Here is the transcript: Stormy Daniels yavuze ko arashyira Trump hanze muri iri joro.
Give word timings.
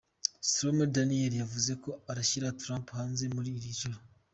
Stormy 0.49 0.85
Daniels 0.95 1.37
yavuze 1.41 1.71
ko 1.83 1.89
arashyira 2.11 2.55
Trump 2.61 2.85
hanze 2.97 3.23
muri 3.35 3.49
iri 3.57 3.77
joro. 3.79 3.99